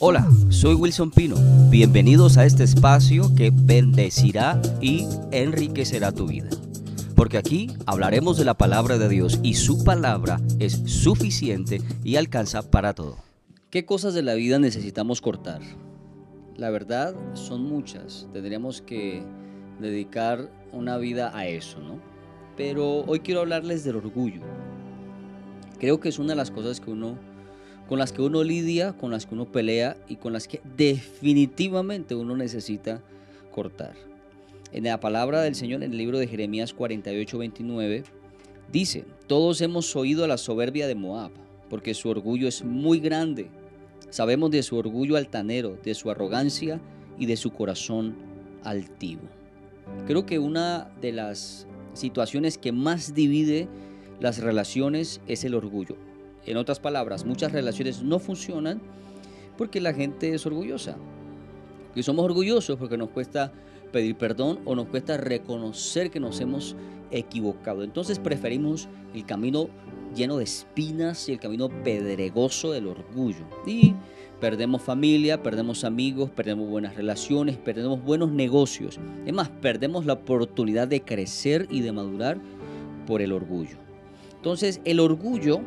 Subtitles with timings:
[0.00, 1.34] Hola, soy Wilson Pino.
[1.70, 6.48] Bienvenidos a este espacio que bendecirá y enriquecerá tu vida.
[7.16, 12.70] Porque aquí hablaremos de la palabra de Dios y su palabra es suficiente y alcanza
[12.70, 13.16] para todo.
[13.70, 15.62] ¿Qué cosas de la vida necesitamos cortar?
[16.56, 18.28] La verdad son muchas.
[18.32, 19.24] Tendríamos que
[19.80, 22.00] dedicar una vida a eso, ¿no?
[22.56, 24.42] Pero hoy quiero hablarles del orgullo.
[25.80, 27.18] Creo que es una de las cosas que uno
[27.88, 32.14] con las que uno lidia, con las que uno pelea y con las que definitivamente
[32.14, 33.00] uno necesita
[33.50, 33.94] cortar.
[34.72, 38.04] En la palabra del Señor, en el libro de Jeremías 48, 29,
[38.70, 41.30] dice, todos hemos oído la soberbia de Moab,
[41.70, 43.48] porque su orgullo es muy grande.
[44.10, 46.80] Sabemos de su orgullo altanero, de su arrogancia
[47.18, 48.16] y de su corazón
[48.64, 49.22] altivo.
[50.06, 53.68] Creo que una de las situaciones que más divide
[54.20, 55.96] las relaciones es el orgullo.
[56.48, 58.80] En otras palabras, muchas relaciones no funcionan
[59.58, 60.96] porque la gente es orgullosa.
[61.94, 63.52] Y somos orgullosos porque nos cuesta
[63.92, 66.74] pedir perdón o nos cuesta reconocer que nos hemos
[67.10, 67.82] equivocado.
[67.82, 69.68] Entonces preferimos el camino
[70.14, 73.44] lleno de espinas y el camino pedregoso del orgullo.
[73.66, 73.94] Y
[74.40, 78.98] perdemos familia, perdemos amigos, perdemos buenas relaciones, perdemos buenos negocios.
[79.26, 82.38] Es más, perdemos la oportunidad de crecer y de madurar
[83.06, 83.76] por el orgullo.
[84.36, 85.60] Entonces el orgullo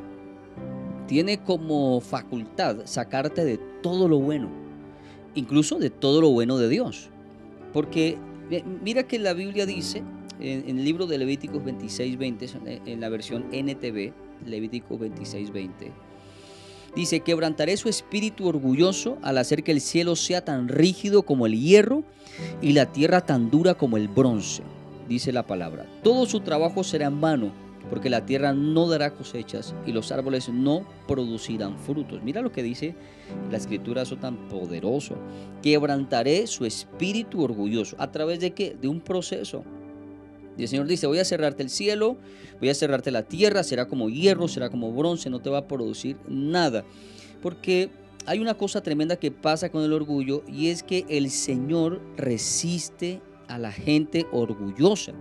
[1.12, 4.48] tiene como facultad sacarte de todo lo bueno,
[5.36, 7.10] incluso de todo lo bueno de Dios.
[7.74, 8.18] Porque
[8.82, 10.04] mira que la Biblia dice
[10.40, 14.14] en, el libro de Levíticos 26:20, en la versión NTV,
[14.46, 15.92] Levíticos 26:20,
[16.96, 21.60] dice, quebrantaré su espíritu orgulloso al hacer que el cielo sea tan rígido como el
[21.60, 22.06] hierro
[22.62, 24.64] y la tierra tan dura como el bronce,
[25.10, 25.86] dice la palabra.
[26.06, 27.52] Todo su trabajo será en vano
[27.90, 32.22] porque la tierra no dará cosechas y los árboles no producirán frutos.
[32.24, 32.96] Mira lo que dice
[33.50, 35.16] la escritura, eso tan poderoso.
[35.62, 37.96] Quebrantaré su espíritu orgulloso.
[38.00, 38.76] ¿A través de qué?
[38.80, 39.64] De un proceso.
[40.58, 42.18] Y el Señor dice, voy a cerrarte el cielo,
[42.60, 45.68] voy a cerrarte la tierra, será como hierro, será como bronce, no te va a
[45.68, 46.84] producir nada.
[47.42, 47.90] Porque
[48.26, 53.22] hay una cosa tremenda que pasa con el orgullo y es que el Señor resiste
[53.48, 55.14] a la gente orgullosa.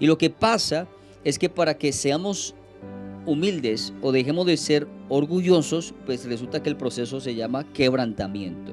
[0.00, 0.86] Y lo que pasa
[1.24, 2.54] es que para que seamos
[3.26, 8.72] humildes o dejemos de ser orgullosos, pues resulta que el proceso se llama quebrantamiento.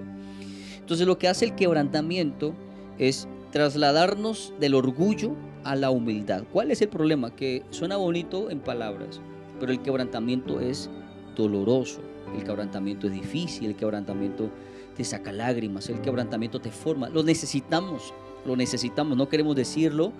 [0.79, 2.53] Entonces lo que hace el quebrantamiento
[2.97, 5.31] es trasladarnos del orgullo
[5.63, 6.43] a la humildad.
[6.53, 7.35] ¿Cuál es el problema?
[7.35, 9.19] Que suena bonito en palabras,
[9.59, 10.89] pero el quebrantamiento es
[11.35, 12.01] doloroso,
[12.37, 14.49] el quebrantamiento es difícil, el quebrantamiento
[14.95, 17.09] te saca lágrimas, el quebrantamiento te forma.
[17.09, 18.13] Lo necesitamos,
[18.45, 20.13] lo necesitamos, no queremos decirlo,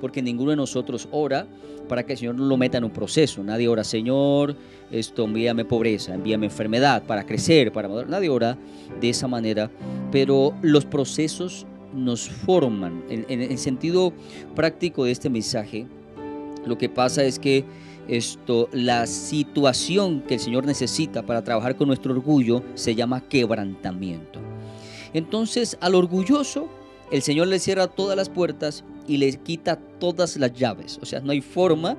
[0.00, 1.46] porque ninguno de nosotros ora
[1.88, 3.42] para que el Señor no lo meta en un proceso.
[3.42, 4.56] Nadie ora, Señor,
[4.90, 8.56] esto envíame pobreza, envíame enfermedad para crecer, para Nadie ora
[9.00, 9.70] de esa manera,
[10.12, 13.02] pero los procesos nos forman.
[13.08, 14.12] En, el sentido
[14.54, 15.86] práctico de este mensaje,
[16.64, 17.64] lo que pasa es que
[18.08, 24.40] esto, la situación que el Señor necesita para trabajar con nuestro orgullo se llama quebrantamiento.
[25.12, 26.68] Entonces, al orgulloso,
[27.10, 30.98] el Señor le cierra todas las puertas y le quita todas las llaves.
[31.02, 31.96] O sea, no hay forma,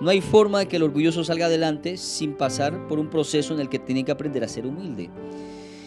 [0.00, 3.60] no hay forma de que el orgulloso salga adelante sin pasar por un proceso en
[3.60, 5.10] el que tiene que aprender a ser humilde.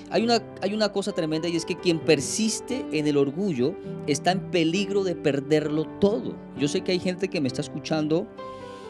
[0.09, 3.75] Hay una, hay una cosa tremenda y es que quien persiste en el orgullo
[4.07, 6.35] está en peligro de perderlo todo.
[6.57, 8.28] Yo sé que hay gente que me está escuchando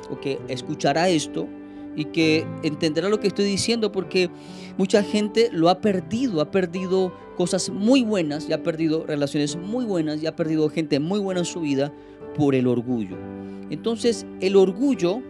[0.10, 1.48] o que escuchará esto
[1.96, 4.30] y que entenderá lo que estoy diciendo porque
[4.78, 9.86] mucha gente lo ha perdido, ha perdido cosas muy buenas, ya ha perdido relaciones muy
[9.86, 11.94] buenas, ya ha perdido gente muy buena en su vida
[12.36, 13.18] por el orgullo.
[13.70, 15.22] Entonces, el orgullo,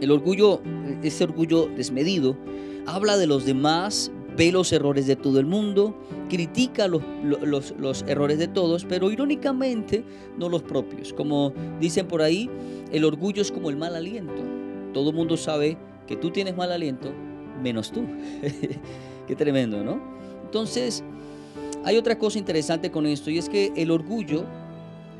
[0.00, 0.60] el orgullo,
[1.02, 2.36] ese orgullo desmedido,
[2.86, 5.94] habla de los demás, ve los errores de todo el mundo,
[6.28, 10.04] critica los, los, los, errores de todos, pero irónicamente
[10.38, 11.12] no los propios.
[11.12, 12.48] Como dicen por ahí,
[12.92, 14.59] el orgullo es como el mal aliento
[14.92, 17.12] todo el mundo sabe que tú tienes mal aliento,
[17.62, 18.02] menos tú.
[19.26, 20.00] Qué tremendo, ¿no?
[20.44, 21.04] Entonces,
[21.84, 24.44] hay otra cosa interesante con esto y es que el orgullo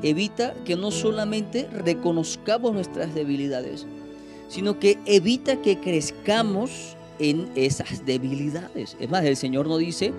[0.03, 3.85] evita que no solamente reconozcamos nuestras debilidades,
[4.47, 8.97] sino que evita que crezcamos en esas debilidades.
[8.99, 10.11] Es más, el Señor no dice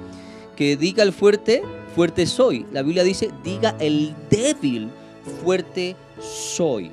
[0.57, 1.63] que diga el fuerte,
[1.95, 2.65] fuerte soy.
[2.73, 4.89] La Biblia dice, diga el débil,
[5.43, 6.91] fuerte soy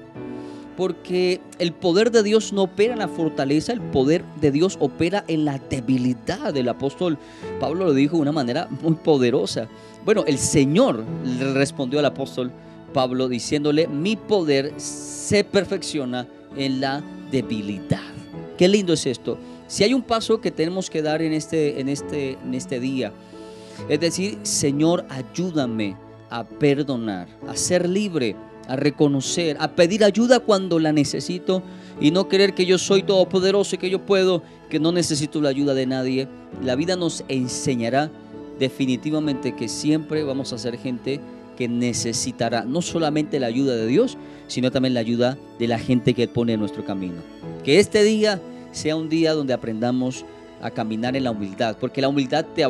[0.80, 5.26] porque el poder de Dios no opera en la fortaleza, el poder de Dios opera
[5.28, 6.56] en la debilidad.
[6.56, 7.18] El apóstol
[7.60, 9.68] Pablo lo dijo de una manera muy poderosa.
[10.06, 12.50] Bueno, el Señor le respondió al apóstol
[12.94, 18.14] Pablo diciéndole, mi poder se perfecciona en la debilidad.
[18.58, 19.38] Qué lindo es esto,
[19.68, 23.12] Si hay un paso que tenemos que dar en este, en este, en este día,
[23.90, 25.98] es decir, Señor, ayúdame
[26.30, 28.38] a perdonar, a ser libre,
[28.70, 31.64] a reconocer, a pedir ayuda cuando la necesito
[32.00, 35.50] y no creer que yo soy todopoderoso y que yo puedo, que no necesito la
[35.50, 36.28] ayuda de nadie.
[36.64, 38.12] La vida nos enseñará
[38.60, 41.20] definitivamente que siempre vamos a ser gente
[41.58, 44.18] que necesitará no solamente la ayuda de Dios,
[44.48, 47.22] sino también la ayuda de la gente que pone en nuestro camino.
[47.64, 48.40] Que este día
[48.72, 50.26] sea un día donde aprendamos
[50.62, 52.66] a caminar en la humildad, porque la humildad te,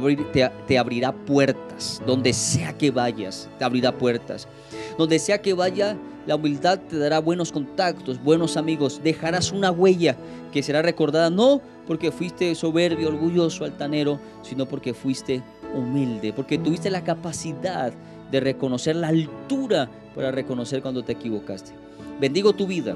[0.68, 4.48] te, abrirá puertas, donde sea que vayas, te abrirá puertas.
[4.98, 5.98] Donde sea que vaya,
[6.28, 10.16] la humildad te dará buenos contactos, buenos amigos, dejarás una huella
[10.52, 15.42] que será recordada no porque fuiste soberbio, orgulloso, altanero, sino porque fuiste
[15.74, 17.94] humilde, porque tuviste la capacidad
[18.32, 21.72] de reconocer la altura para reconocer cuando te equivocaste.
[22.20, 22.96] Bendigo tu vida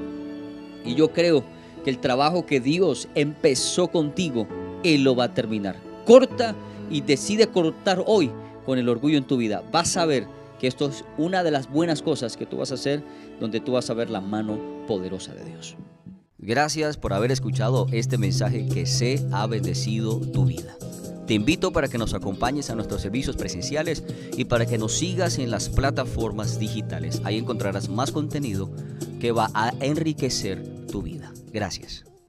[0.86, 1.44] y yo creo
[1.84, 4.48] que el trabajo que Dios empezó contigo,
[4.84, 5.78] Él lo va a terminar.
[6.06, 6.56] Corta
[6.90, 8.32] y decide cortar hoy
[8.66, 9.64] con el orgullo en tu vida.
[9.72, 10.28] Vas a ver
[10.60, 13.04] que esto es una de las buenas cosas que tú vas a hacer,
[13.40, 14.58] donde tú vas a ver la mano
[14.88, 15.76] poderosa de Dios.
[16.38, 20.76] Gracias por haber escuchado este mensaje que se ha bendecido tu vida.
[21.26, 24.04] Te invito para que nos acompañes a nuestros servicios presenciales
[24.36, 27.22] y para que nos sigas en las plataformas digitales.
[27.24, 28.70] Ahí encontrarás más contenido
[29.22, 31.32] que va a enriquecer tu vida.
[31.54, 32.04] Gracias.